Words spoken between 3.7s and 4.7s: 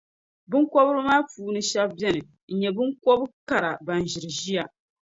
ban ʒiri ʒiya.